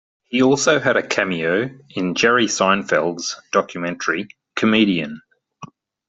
He 0.29 0.41
also 0.41 0.79
had 0.79 0.97
a 0.97 1.05
cameo 1.05 1.69
in 1.91 2.15
Jerry 2.15 2.47
Seinfeld's 2.47 3.39
documentary, 3.51 4.29
"Comedian". 4.55 5.21